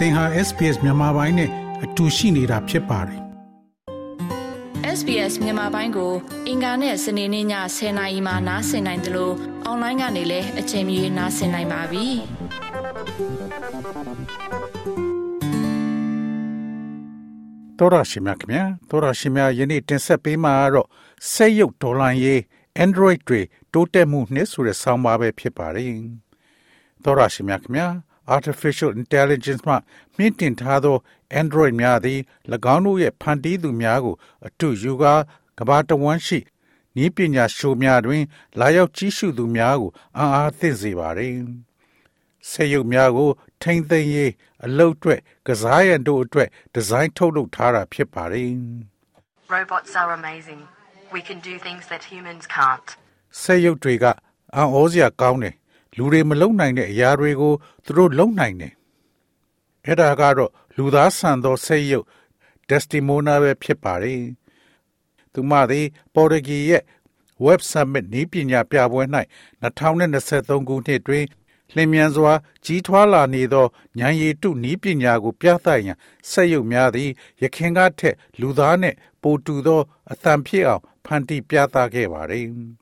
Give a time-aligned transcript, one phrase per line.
[0.00, 1.50] သင်ဟာ SPS မြန်မာပိုင်းနဲ့
[1.84, 3.20] အတူရှိနေတာဖြစ်ပါတယ်
[4.98, 6.12] SBS မြန်မာပိုင်းကို
[6.48, 7.46] အင်ကာနဲ့စနေနေ့ည
[7.76, 9.34] 10:00နာရီမှနားဆင်နိုင်တယ်လို့
[9.64, 12.06] အွန်လိုင်းကနေလည်းအချိန်မီနားဆင်နိုင်ပါပြီ။
[17.78, 20.88] တော်ရရှိမြခင်ဗျာတော်ရရှိမြယနေ့တင်ဆက်ပေးမှာတော့
[21.32, 22.40] စိတ်ရုပ်ဒေါ်လာရေး
[22.84, 23.40] Android တွေ
[23.72, 25.92] တိုးတက်မှုနှစ်ဆိုတဲ့ဆောင်းပါးပဲဖြစ်ပါတယ်။
[27.04, 27.88] တော်ရရှိမြခင်ဗျာ
[28.36, 29.74] artificial intelligence မှ
[30.16, 30.96] မြင့်တင်ထားသော
[31.40, 32.18] Android များသည်၎
[32.74, 34.14] င်းတို့ရဲ့ဖန်တီးသူများကို
[34.46, 35.14] အတူယူကာ
[35.58, 36.38] ကဘာတဝန်းရှိ
[37.04, 38.24] ဤပညာရှိုးများတွင်
[38.60, 41.34] လာရောက်ကြည့်ရှုသူများကိုအာအားသင့်စေပါသည်
[42.48, 43.30] ဆေးရုပ်များကို
[43.62, 44.32] ထိမ့်သိမ်းရေး
[44.64, 48.50] အလုပ်အတွက်ကစားရန်တို့အတွက်ဒီဇိုင်းထုတ်လုပ်ထားတာဖြစ်ပါတယ်
[49.56, 50.60] Robots are amazing.
[51.16, 52.88] We can do things that humans can't.
[53.42, 54.04] ဆေးရုပ်တွေက
[54.54, 55.54] အံ့ဩစရာကောင်းတယ်
[56.00, 57.54] လူတွေမလုံနိုင်တဲ့အရာတွေကို
[57.84, 58.72] သူတို့လုံနိုင်တယ်
[59.86, 62.06] အဲ့ဒါကတော့လူသားဆန်သောစိတ်ရုပ်
[62.68, 64.22] Destimona ပဲဖြစ်ပါတယ်
[65.32, 66.82] သူမသည်ပေါ်တူဂီရဲ့
[67.46, 69.02] Web Summit နည်းပညာပြပွဲ၌
[69.62, 71.24] 2023ခုနှစ်တွင်
[71.74, 72.32] လျင်မြန်စွာ
[72.64, 73.66] ကြီးထွားလာနေသော
[74.00, 75.96] ဉာဏ်ရည်တုနည်းပညာကိုပြသရန်
[76.30, 77.10] စက်ရုပ်များသည်
[77.42, 79.80] ရခင်ကထက် လူသားနှင့်ပိုတူသော
[80.12, 82.46] အသံဖြစ်အောင်ဖန်တီးပြသခဲ့ပါသည်။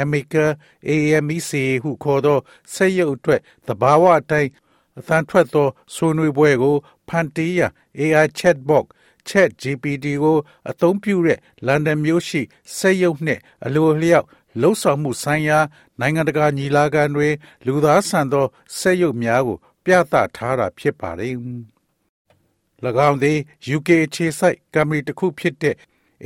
[0.00, 0.46] Amica
[0.88, 1.50] AMEC
[1.82, 2.38] ဟုခေါ်သော
[2.72, 4.50] စက်ရုပ်အတွက်သဘာဝအတိုင်း
[4.98, 6.76] အသံထွက်သောဆွေးနွေးပွဲကို
[7.08, 8.86] ဖန်တီးရန် AI chatbot
[9.28, 10.36] Chat GPT ကို
[10.70, 12.42] အသုံးပြုတဲ့လန်ဒန်မြို့ရှိ
[12.76, 14.26] စက်ရုပ်နှင့်အလိုအလျောက်
[14.60, 15.58] လှုပ်ဆောင်မှုဆိုင်ရာ
[16.00, 17.34] နိုင်ငံတကာညီလာခံတွင်
[17.66, 18.46] လူသားဆန်သော
[18.78, 21.34] စက်ရုပ်များကို ပြသထားတာဖြစ်ပါတယ်။၎
[23.08, 23.38] င်းသည်
[23.76, 25.76] UK အခြေစိုက်ကမ္ဘာတစ်ခုဖြစ်တဲ့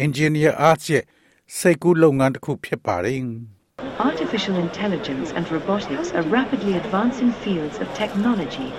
[0.05, 1.05] Engineer Arts ရဲ့
[1.59, 3.21] စိတ်ကူးလုပ်ငန်းတစ်ခုဖြစ်ပါတယ်။
[4.10, 8.70] Artificial intelligence and robotics are rapidly advancing fields of technology.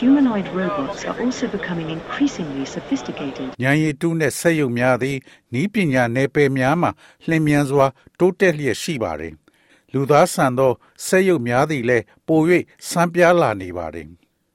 [0.00, 3.46] Humanoid robots are also becoming increasingly sophisticated.
[3.64, 5.16] ဉာဏ်ရည်တုနဲ့စက်ရုပ်များသည်
[5.60, 6.90] ဤပညာနယ်ပယ်များမှာ
[7.28, 7.86] လျင်မြန်စွာ
[8.18, 9.34] တိုးတက်လျက်ရှိပါတယ်။
[9.92, 10.72] လူသားဆန်သော
[11.06, 12.40] စက်ရုပ်များသည်လည်းပို၍
[12.88, 14.08] စံပြားလာနေပါတယ်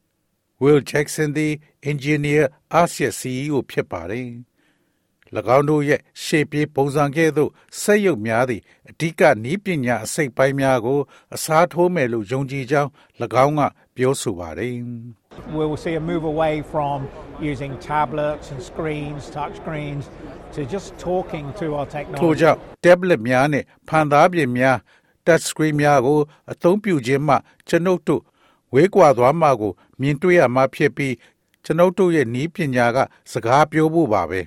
[0.61, 1.53] ။Will Jackson သည်
[1.91, 2.43] Engineer
[2.79, 4.48] Arts ရဲ့ CEO ဖြစ်ပါတယ်။ ၎
[5.56, 10.98] င်းတို့ရဲ့ရှေ့ပြေးပုံစံကဲ့သို့စက်ရုပ်များသည့်အဓိကနည်းပညာအစိတ်ပိုင်းများကို
[11.34, 12.90] အစားထိုးမယ်လို့ယုံကြည်ကြောင်း၎
[13.44, 13.60] င်းက
[13.96, 14.74] ပြောဆိုပါတယ်။
[15.58, 17.08] we will see a move away from
[17.40, 20.04] using tablets and screens, touch screens,
[20.54, 21.86] to just talking to our
[22.22, 22.40] ထို့ technology.
[22.40, 24.76] ကြောင့် tablet များနဲ့ဖန်သားပြင်များ
[25.26, 26.18] touch screen များကို
[26.52, 27.36] အသုံးပြုခြင်းမှ
[27.68, 28.22] ကျွန်ုပ်တို့
[28.74, 31.14] ဝေးကွာသွားမှာကို မြင်တွေ့ရမှာဖြစ်ပြီး
[31.64, 32.98] ကျွန်ုပ်တို့ရဲ့နည်းပညာက
[33.32, 34.40] စကားပြောဖို့ပါပဲ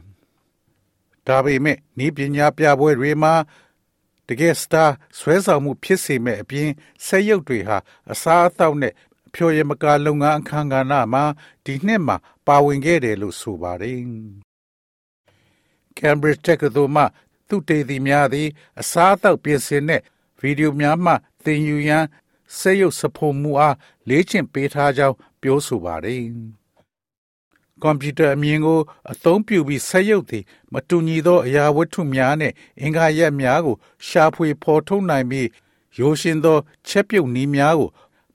[1.28, 3.34] ဒါပေမဲ့နည်းပညာပြပွဲတွေမှာ
[4.28, 4.84] တကယ်စတာ
[5.18, 6.70] ဆွဲဆောင်မှုဖြစ်စေမဲ့အပြင်
[7.06, 7.78] ဆက်ရုပ်တွေဟာ
[8.12, 8.94] အစားအသောက်နဲ့
[9.28, 11.24] အဖျော်ရမကာလုပ်ငန်းအခမ်းကဏ္ဍမှာ
[11.66, 12.18] ဒီနှစ်မှာ
[12.48, 14.00] ပါဝင်ခဲ့တယ်လို့ဆိုပါတယ်။
[15.98, 17.04] Cambridge တက္ကသိုလ်မှ
[17.48, 18.48] သူတေသီများသည်
[18.80, 20.02] အစားအသောက်ပြင်ဆင်တဲ့
[20.40, 21.14] ဗီဒီယိုများမှ
[21.44, 22.06] သင်ယူရန်
[22.58, 23.76] စက်ရုပ်စဖို့မှုအား
[24.10, 26.22] လေ့ကျင့်ပေးထားကြောင်းပြောဆိုပါတယ်။
[27.84, 28.80] ကွန်ပျူတာအမြင်ကို
[29.12, 33.76] အသုံးပြုပြီးဆက်ရုပ်သည် မတူညီသောအရာဝတ္ထုများနှင့် အင်္ဂါရပ်များကို
[34.08, 35.48] ရှာဖွေဖော်ထုတ်နိုင်ပြီး
[36.00, 36.58] ရိုးရှင်းသော
[36.88, 37.90] ချက်ပြုတ်နည်းများကို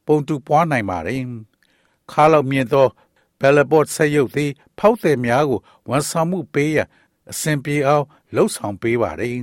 [0.06, 1.22] ပုံတူပွားနိုင်ပါတယ်။
[2.10, 2.86] ခါလောက်မြင့်သော
[3.40, 6.88] Bellabot ဆက်ရုပ်သည် ဖောက်သည်များကိုဝန်ဆောင်မှုပေးရန်
[7.30, 8.04] အစဉ်ပြေအောင်
[8.34, 9.36] လှုပ်ဆောင်ပေးပါတယ်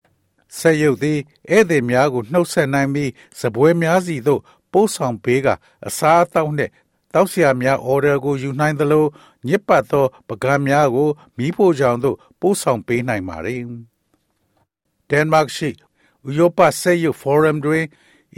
[0.58, 1.18] ။ဆက်ရုပ်သည်
[1.50, 3.10] ဧည့်သည်များကိုနှုတ်ဆက်နိုင်ပြီး
[3.40, 4.40] စပွဲများစီသို့
[4.72, 5.48] ပို့ဆောင်ပေးက
[5.86, 6.72] အစားအသောက်နှင့်
[7.14, 9.06] တောက်ဆရာများအော်ဒါကိုယူနိုင်သလို
[9.48, 13.60] ညစ်ပတ်သောပကံများကိုမီးဖိုချောင်သို့ပို့ဆောင်ပေးနိုင်ပါတယ်။
[15.10, 15.70] ဒန်မတ်ရှိ
[16.26, 17.84] ဥရောပဆက်ရုပ်ဖိုရမ်တွင်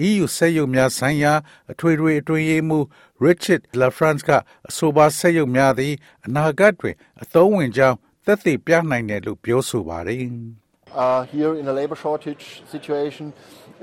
[0.07, 1.33] EU ဆက်ရုပ်များဆိုင်ရာ
[1.71, 2.85] အထွေထွေအတွင်းရေးမှူး
[3.25, 4.31] Richard Lafrance က
[4.69, 5.95] အဆိုပါဆက်ရုပ်များသည်
[6.27, 10.25] အနာဂတ်တွင် အသုံးဝင်ကြောင်းသက်သေပြနိုင်တယ်လို့ပြောဆိုပါတယ်။
[10.97, 13.33] are here in a labor shortage situation.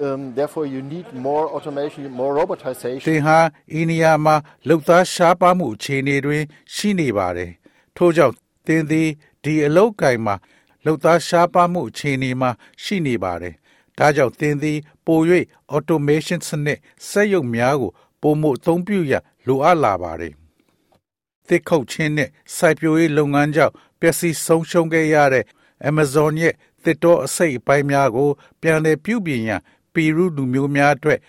[0.01, 3.05] Um, therefore, you need more automation, more သ robotization.
[3.13, 3.39] င်ဟာ
[3.73, 4.35] အိန္ဒိယမှာ
[4.69, 6.43] လုံသားရှားပါမှုအခြေအနေတွင်
[6.73, 7.51] ရှိနေပါတယ်။
[7.97, 8.35] ထို့ကြောင့်
[8.67, 9.09] သင်သည်
[9.43, 10.35] ဒီအလောက်ကင်မှာ
[10.85, 12.49] လုံသားရှားပါမှုအခြေအနေမှာ
[12.83, 13.55] ရှိနေပါတယ်။
[13.97, 15.19] ဒါကြောင့်သင်သည်ပို၍
[15.75, 17.91] automation စနစ်စက်ရုပ်များကို
[18.21, 19.13] ပုံမှုအသုံးပြုရ
[19.47, 20.33] လိုအပ်လာပါတယ်။
[21.47, 25.45] သစ်ခုတ်ခြင်းနဲ့စိုက်ပျိုးရေးလုပ်ငန်းကြောင့်ပျက်စီးဆုံးရှုံးခဲ့ရတဲ့
[25.89, 28.29] Amazon ရဲ့ သစ်တောအစိတ်အပိုင်းများကို
[28.61, 29.61] ပြန်လည်ပြုပြင်ရန်
[29.93, 31.19] ပီရုလူမျိုးများအတွက်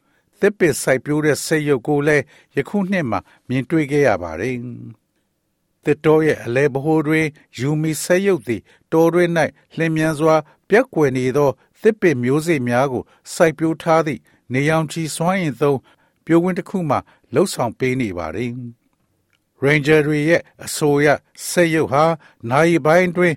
[0.40, 2.24] သစ်ပင်စိုက်ပျိုးတဲ့စက်ရုပ်ကိုလည်း
[2.56, 4.56] ယခုနှစ်မှာမြင်တွေ့ခဲ့ရပါတယ်။
[5.84, 7.26] သစ်တောရဲ့အလဲဘိုးတွင်
[7.58, 8.62] ယူမီဆက်ရုပ်သည်
[8.92, 9.30] တောတွင်၌
[9.76, 10.36] လျင်မြန်စွာ
[10.68, 11.50] ပြက်ကွယ်နေသော
[11.82, 13.02] သစ်ပင်မျိုးစေ့များကို
[13.34, 14.20] စိုက်ပျိုးထားသည့်
[14.52, 15.78] နေရောင်ခြည်စွမ်းအင်သုံး
[16.24, 16.96] ပြိုးဝင်းတစ်ခုမှ
[17.34, 18.50] လှုပ်ဆောင်ပေးနေပါတယ်။
[19.64, 21.08] Ranger တွေရဲ့အဆိုအရ
[21.48, 22.04] ဆက်ရုပ်ဟာ
[22.50, 23.34] နိုင်ပိုင်းတွင်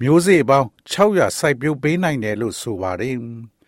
[0.00, 3.16] မျိုးစေ့ပေါင်း600စိုက်ပျိုးပေးနိုင်တယ်လို့ဆိုပါတယ်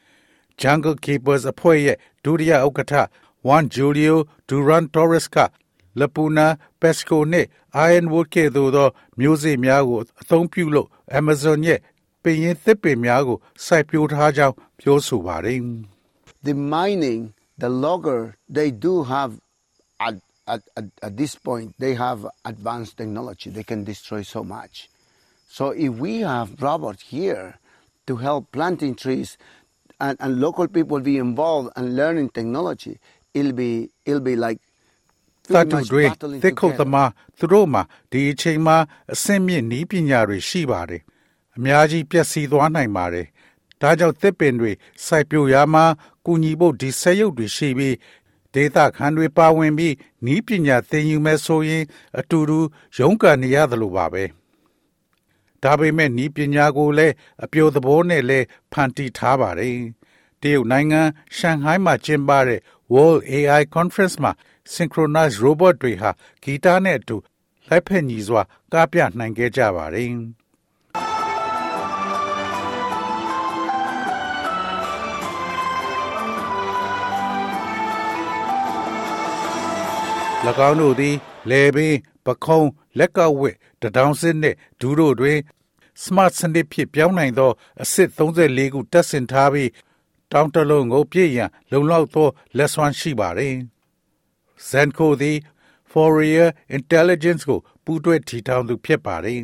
[0.60, 2.94] ။Jungle Keepers အဖွဲ့ရဲ့ဒုတိယဥက္ကဋ္ဌ
[3.46, 4.14] Juan Julio
[4.48, 5.36] Duran Torres က
[6.00, 6.46] လပူနာ
[6.80, 7.46] ပက်စကိုနဲ့
[7.88, 8.88] Ironwood ကဲ့သို့သော
[9.18, 10.88] မျိုးစေ့များကိုအသုံးပြုလို့
[11.18, 11.80] Amazon ရဲ့
[12.22, 15.60] ပင်ရင်သစ်ပင်များကိုစိုက်ပျိုးထားကြောင်းပြောဆိုပါတယ်။
[16.48, 17.22] The mining,
[17.62, 18.20] the logger,
[18.56, 19.32] they do have
[20.06, 20.16] at,
[20.52, 22.20] at, at, at this point they have
[22.50, 23.48] advanced technology.
[23.50, 24.74] They can destroy so much.
[25.56, 27.58] So if we have robots here
[28.06, 29.38] to help planting trees
[29.98, 32.98] and, and local people be involved and learning technology,
[33.34, 34.60] it'll be it'll be like
[35.54, 36.04] သတ္တုတွေ
[36.42, 38.76] သစ်ခုတ်သမားသူတို့မှာဒီအချိန်မှာ
[39.12, 41.02] အဆင့်မြင့်နည်းပညာတွေရှိပါတယ်
[41.56, 43.26] အများကြီးပျက်စီးသွားနိုင်ပါတယ်
[43.80, 44.72] ဒါကြောင့်သစ်ပင်တွေ
[45.06, 45.84] စိုက်ပျိုးရာမှာ
[46.26, 47.96] ကူညီဖို့ဒီဆက်ရုပ်တွေရှိပြီး
[48.54, 49.94] ဒေတာခန်တွေပါဝင်ပြီး
[50.26, 51.84] နီးပညာသင်ယူမဲ့ဆိုရင်
[52.18, 52.58] အတူတူ
[52.98, 54.24] ရုန်းကန်နေရတယ်လို့ပါပဲ
[55.63, 57.13] ဒါပေမဲ့နီးပညာကိုလည်း
[57.43, 59.77] အပြိုသဘောနဲ့လည်းဖန်တီးထားပါတယ်
[60.41, 61.01] တရုတ်နိုင်ငံ
[61.37, 62.59] ရှန်ဟိုင်းမှာကျင်းပတဲ့
[62.93, 64.31] World AI Conference မှာ
[64.75, 66.09] synchronized robot တွေဟာ
[66.43, 67.17] ဂီတနဲ့အတူ
[67.67, 68.41] လိုက်ဖက်ညီစွာ
[68.73, 70.13] ကားပြနိုင်ခဲ့ကြပါတယ်။၎
[80.69, 81.15] င်းတို့သည်
[81.49, 81.95] လေပင်
[82.25, 85.39] ပခုံးလက်ကဝစ်တဒေါင်စစ်နှင့်ဒူးတို့တွင်
[86.03, 87.51] smart စနစ်ဖြင့်ပြောင်းနိုင်သော
[87.83, 89.69] အစစ်34ခုတပ်ဆင်ထားပြီး
[90.31, 92.27] တောင်းတလုံးကိုပြည့်ရန်လုံလောက်သော
[92.57, 93.55] လက်စွမ်းရှိပါသည်။
[94.69, 95.37] Zenko သည်
[95.91, 96.47] Fourier
[96.77, 99.43] Intelligence ကိုပူးတွဲထီထောင်သူဖြစ်ပါတယ်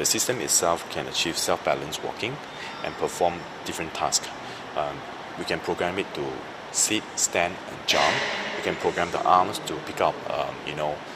[0.00, 2.34] The system itself can achieve self-balanced walking
[2.84, 3.34] and perform
[3.66, 4.28] different tasks.
[4.80, 4.96] Um,
[5.38, 6.24] we can program it to
[6.72, 8.14] sit, stand, and jump.
[8.56, 11.11] We can program the arms to pick up, um, you know, uh,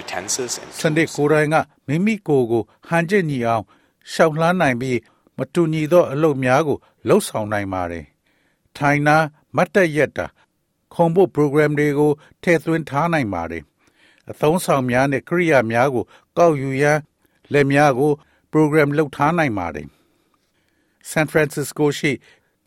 [0.00, 1.56] utensils and စနစ်ကိုယ်တိုင်က
[1.86, 3.64] မိမိကိုယ်ကိုဟန်ကျက်ညီအောင်
[4.12, 4.98] ရှောက်လှမ်းနိုင်ပြီး
[5.36, 6.78] မတူညီသော အလုပ်များကို
[7.08, 8.04] လှုပ်ဆောင်နိုင်ပါတယ်။
[8.76, 9.16] ထိုင်နာ
[9.56, 10.26] မတ်တက်ရက်တာ
[10.94, 12.12] ခုံဖို့ program တွေကို
[12.42, 13.62] ထည့်သွင်းထားနိုင်ပါတယ်။
[14.30, 16.04] အသုံးဆောင်များနဲ့ကိရိယာများကို
[16.38, 16.98] ကောက်ယူရန်
[17.52, 18.12] လက်များကို
[18.52, 19.86] program လုပ်ထားနိုင်ပါတယ်။
[21.10, 22.12] San Francisco ရှိ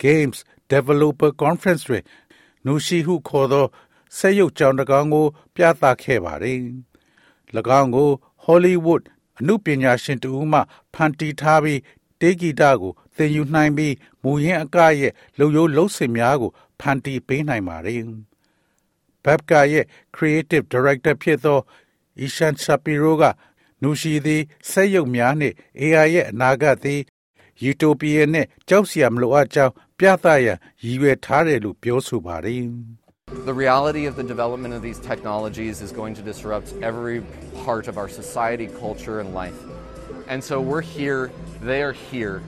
[0.04, 0.38] Games
[0.72, 2.04] Developer Conference တွင်
[2.66, 3.66] နူရှိဟုခေါ်သော
[4.18, 6.58] ဆက်ရုပ်ကြောင်တကောင်ကို ပြသခဲ့ပါတယ်။၎
[7.58, 8.10] င်းကို
[8.44, 9.02] Hollywood
[9.38, 10.60] အမှုပညာရှင်တဦးမှ
[10.94, 11.80] ဖန်တီးထားပြီး
[12.20, 18.00] တေးဂီတကိုသင်ယူနိုင်ပြီးမူရင်းအကရဲ့လုံယိုးလုံးစင်များကို ဖန်တီးပေးနိုင်ပါတယ်။
[19.24, 19.86] Babka ရဲ့
[20.16, 21.58] Creative Director ဖြစ်သော
[22.24, 23.22] Ishan Shapiro က
[23.82, 27.00] နူရှိသည်ဆက်ရုပ်များနှင့် AI ရဲ့အနာဂတ်သည်
[27.70, 32.62] Utopia နဲ့ကြောက်စရာမလိုအပ်ကြောင်းပြသရန်ရည်ရွယ်ထားတယ်လို့ပြောဆိုပါတယ်။
[33.45, 37.21] The reality of the development of these technologies is going to disrupt every
[37.63, 39.59] part of our society, culture, and life.
[40.27, 41.31] And so we're here,
[41.61, 42.41] they are here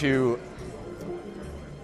[0.00, 0.38] to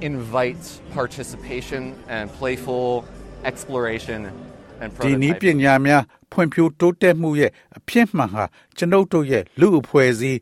[0.00, 3.04] invite participation and playful
[3.44, 5.58] exploration and ဒီနည်းပ prototyping.
[5.64, 6.02] ညာများ
[6.32, 8.44] ဖွံ့ဖြိုးတိုးတက်မှုရဲ့အဖြစ်မှန်ဟာ
[8.76, 10.38] ကျွန်ုပ်တို့ရဲ့လူအဖွဲ့အစည်း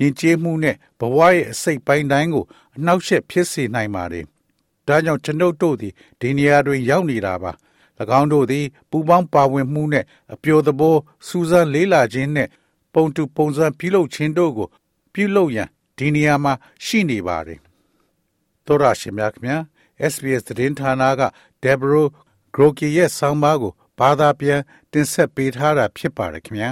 [0.00, 2.44] ယဉ်ကျေးမှုနဲ့ဘဝရဲ့အစိတ်ပိုင်းတိုင်းကို
[2.76, 4.24] အနှောက်အယှက်ဖြစ်စေနိုင်ပါတယ်။
[4.87, 7.51] ဒါကြောင့်ကျွန်ုပ်တို့သည်ဒီနေရာတွင်ရောက်နေတာပါ။၎
[8.19, 10.95] င်းတို့သည်ပူပေါင်းပါဝင်မှုနဲ့အပျော်သဘော
[11.27, 12.47] စူးစမ်းလေးလာခြင်းနဲ့
[12.93, 14.67] ပုံတူပုံစံပြုလုပ်ခြင်းတို့ကို
[15.13, 16.53] ပြုလုပ်ရန်ဒီနေရာမှာ
[16.85, 17.59] ရှိနေပါတယ်။
[18.65, 19.57] သောရရှင်များခင်ဗျာ
[20.11, 21.21] SBS သတင်းဌာနက
[21.63, 22.09] Deborah
[22.55, 26.71] Groki ရဲ့ဆောင်းပါးကိုဘာသာပြန်တင်ဆက်ပေးထားတာဖြစ်ပါတယ်ခင်ဗျာ